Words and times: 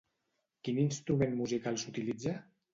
Quin 0.67 0.79
instrument 0.85 1.37
musical 1.43 1.81
s'utilitza? 1.85 2.39